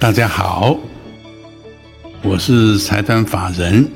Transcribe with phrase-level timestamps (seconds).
[0.00, 0.80] 大家好，
[2.22, 3.86] 我是财团法人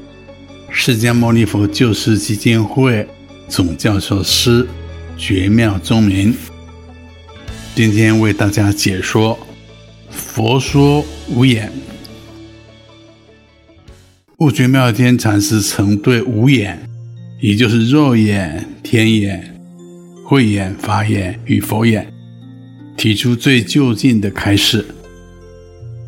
[0.69, 3.09] 释迦牟尼佛救世基金会
[3.49, 4.69] 总教授师
[5.17, 6.35] 觉妙宗明，
[7.75, 9.39] 今天为大家解说
[10.11, 11.73] 《佛说五眼》。
[14.41, 16.87] 悟觉妙天禅师曾对五眼，
[17.41, 19.59] 也就是肉眼、天眼、
[20.27, 22.13] 慧眼、法眼与佛眼，
[22.95, 24.85] 提出最就近的开示，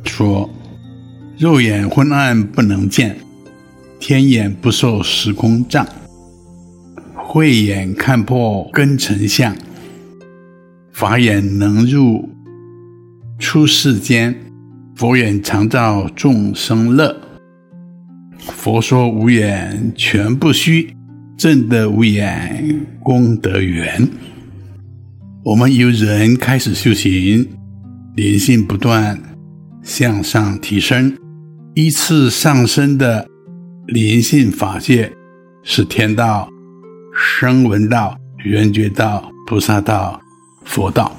[0.06, 0.48] 说：
[1.36, 3.16] 肉眼昏暗不能见，
[3.98, 5.86] 天眼不受时空障，
[7.14, 9.54] 慧眼看破根尘相，
[10.92, 12.28] 法眼能入
[13.38, 14.34] 出世间，
[14.94, 17.14] 佛眼常照众生乐。
[18.38, 20.94] 佛说无眼全不虚，
[21.36, 24.08] 正得无眼功德圆。
[25.44, 27.46] 我们由人开始修行，
[28.14, 29.20] 灵性不断
[29.86, 31.16] 向上提升，
[31.76, 33.24] 依次上升的
[33.86, 35.12] 灵性法界
[35.62, 36.48] 是天道、
[37.14, 40.20] 声闻道、缘觉道、菩萨道、
[40.64, 41.16] 佛道。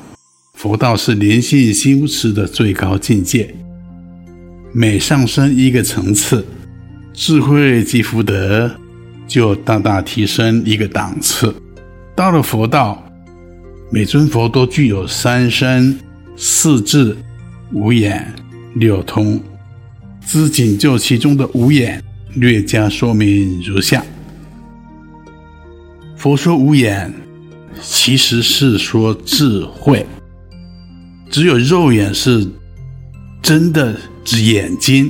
[0.53, 3.55] 佛道是灵性修持的最高境界，
[4.73, 6.45] 每上升一个层次。
[7.13, 8.69] 智慧及福德
[9.25, 11.55] 就大大提升一个档次。
[12.17, 13.01] 到了佛道，
[13.89, 15.97] 每尊佛都具有三身、
[16.35, 17.15] 四智、
[17.71, 18.33] 五眼、
[18.79, 19.39] 六通。
[20.25, 22.03] 只仅就其中的五眼，
[22.35, 24.03] 略加说明如下：
[26.17, 27.13] 佛说五眼，
[27.81, 30.05] 其实是说智慧。
[31.29, 32.45] 只有肉眼是
[33.41, 35.09] 真的指眼睛。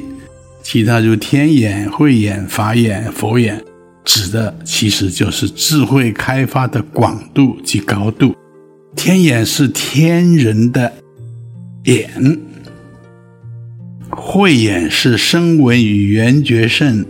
[0.61, 3.63] 其他如天眼、慧眼、法眼、佛眼，
[4.03, 8.35] 指的其实就是智慧开发的广度及高度。
[8.95, 10.91] 天眼是天人的
[11.85, 12.11] 眼，
[14.09, 17.05] 慧眼是声闻与缘觉圣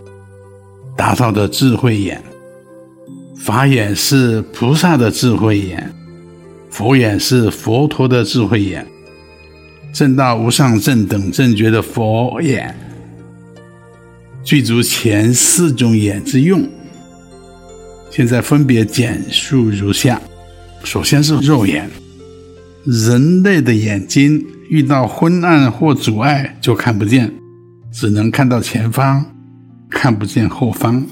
[0.95, 2.21] 达到的智慧眼，
[3.37, 5.93] 法眼是菩萨的智慧眼，
[6.69, 8.85] 佛眼是佛陀的智慧眼，
[9.93, 12.75] 证到无上正等正觉的佛眼。
[14.43, 16.67] 具足前四种眼之用，
[18.09, 20.21] 现在分别简述如下：
[20.83, 21.89] 首先是肉眼，
[22.85, 27.33] 人类的眼睛遇到昏暗或阻碍就看不见，
[27.91, 29.25] 只能看到前方，
[29.89, 31.05] 看不见后方，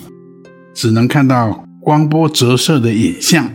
[0.73, 3.49] 只能看到光波折射的影像，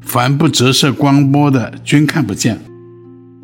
[0.00, 2.60] 凡不折射光波的均看不见，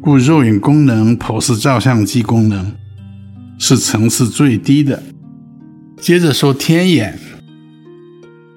[0.00, 2.72] 故肉眼功能剖视照相机功能
[3.58, 5.02] 是层次最低的。
[6.00, 7.19] 接着说天眼，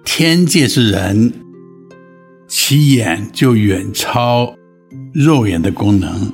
[0.04, 1.34] 天界之人，
[2.48, 4.54] 其眼就远超
[5.14, 6.32] 肉眼的功能，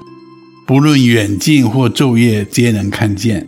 [0.67, 3.47] 不论远近或昼夜，皆能看见。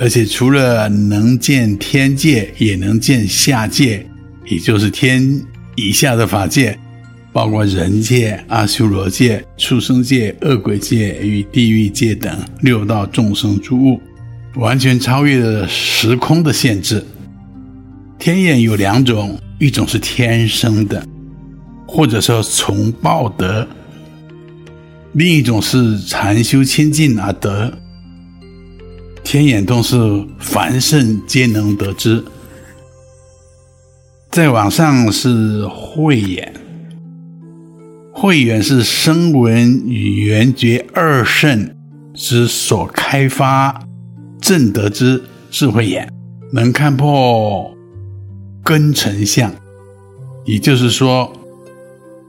[0.00, 4.04] 而且除了能见天界，也能见下界，
[4.44, 5.40] 也就是天
[5.76, 6.76] 以下的法界，
[7.32, 14.00] 包括人界、阿修罗界、畜生界、恶鬼界与地狱界等六道众生诸物。
[14.56, 17.02] 完全超越了时空的限制。
[18.18, 21.06] 天眼有两种，一种是天生的，
[21.86, 23.64] 或者说从报得；
[25.12, 27.72] 另一种是禅修清净而得。
[29.22, 29.96] 天眼都是
[30.38, 32.24] 凡圣皆能得之。
[34.30, 36.54] 再往上是慧眼，
[38.12, 41.74] 慧眼是声闻与缘觉二圣
[42.14, 43.86] 之所开发。
[44.40, 46.10] 正得之智慧眼，
[46.52, 47.72] 能看破
[48.64, 49.54] 根尘相，
[50.44, 51.32] 也就是说，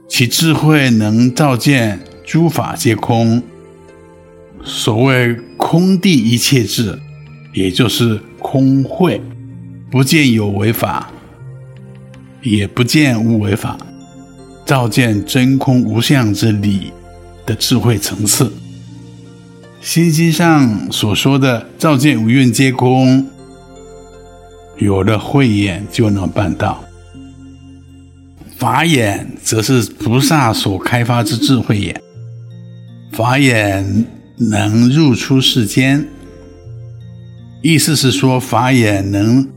[0.08, 3.42] 其智慧能照见诸法皆空。
[4.64, 6.98] 所谓空谛一切智，
[7.52, 9.20] 也就是空慧，
[9.90, 11.10] 不见有为法，
[12.42, 13.76] 也不见无为法，
[14.64, 16.92] 照见真空无相之理
[17.44, 18.50] 的智慧层次。
[19.82, 23.28] 心经上所说的“照见五蕴皆空”，
[24.80, 26.82] 有了慧眼就能办到。
[28.56, 32.00] 法眼则是菩萨所开发之智慧眼，
[33.14, 34.06] 法眼
[34.38, 36.04] 能入出世间，
[37.62, 39.48] 意思是说法眼能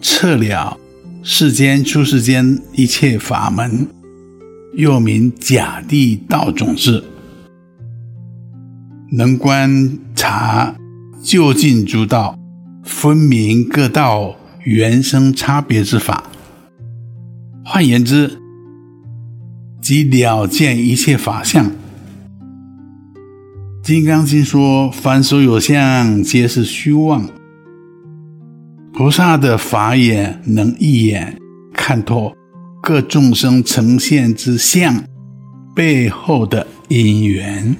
[0.00, 0.78] 彻了
[1.22, 3.86] 世间出世间一切法门，
[4.72, 7.04] 又名假地道种智。
[9.12, 10.74] 能观察
[11.22, 12.38] 究竟诸道，
[12.82, 16.24] 分明各道原生差别之法。
[17.66, 18.38] 换言之，
[19.82, 21.70] 即了见一切法相。
[23.84, 27.28] 金刚经说：“凡所有相，皆是虚妄。”
[28.94, 31.38] 菩萨的法眼能一眼
[31.74, 32.34] 看透
[32.82, 35.04] 各众生呈现之相
[35.74, 37.76] 背后的因缘，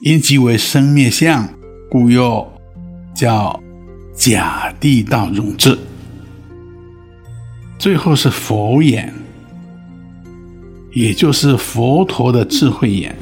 [0.00, 1.48] 因即为生灭相，
[1.88, 2.44] 故又
[3.14, 3.62] 叫
[4.12, 5.78] 假地道融智。
[7.78, 9.14] 最后是佛眼，
[10.92, 13.14] 也就是佛陀的智慧眼。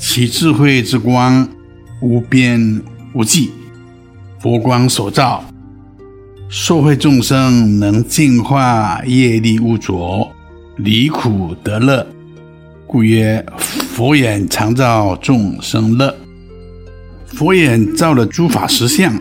[0.00, 1.46] 其智慧之光
[2.00, 2.80] 无边
[3.12, 3.50] 无际，
[4.40, 5.44] 佛光所照，
[6.48, 10.30] 受惠众生能净化业力污浊，
[10.76, 12.06] 离苦得乐，
[12.86, 16.14] 故曰佛眼常照众生乐。
[17.26, 19.20] 佛眼照了诸法实相，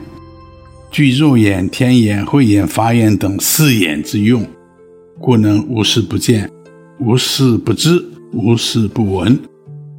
[0.92, 4.46] 具肉眼、天眼、慧眼、法眼等四眼之用，
[5.20, 6.50] 故能无事不见，
[7.00, 9.38] 无事不知，无事不闻。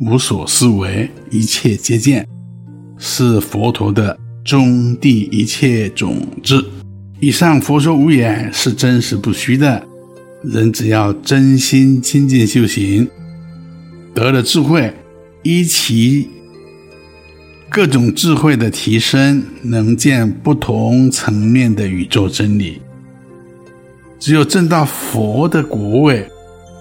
[0.00, 2.24] 无所思惟，一切皆见，
[2.98, 6.64] 是佛陀的中谛一切种子。
[7.18, 9.84] 以上佛说无眼是真实不虚的。
[10.44, 13.08] 人只要真心亲近修行，
[14.14, 14.94] 得了智慧，
[15.42, 16.28] 依其
[17.68, 22.80] 各种智慧的提升，能见不同层面的宇宙真理。
[24.20, 26.24] 只有证到佛的果位。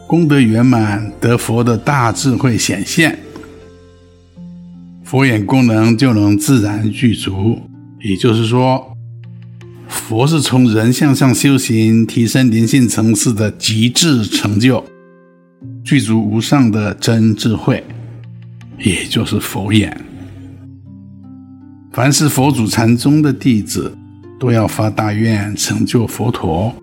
[0.08, 3.20] 功德圆满，得佛的大智慧显现，
[5.04, 7.62] 佛眼功能就能自然具足。
[8.00, 8.96] 也就是说，
[9.90, 14.82] 佛是从人相上修行，提升灵性层次的极致成就，
[15.84, 17.84] 具足无上的真智慧，
[18.80, 20.06] 也就是佛眼。
[21.92, 23.94] 凡是佛祖禅宗的弟子，
[24.40, 26.74] 都要发大愿成就佛陀，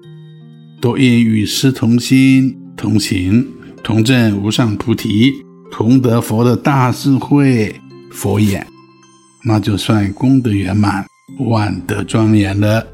[0.78, 2.54] 都应与师同心。
[2.84, 3.42] 同行
[3.82, 5.32] 同证无上菩提，
[5.72, 7.74] 同得佛的大智慧
[8.10, 8.66] 佛眼，
[9.42, 11.02] 那就算功德圆满，
[11.48, 12.86] 万德庄严了。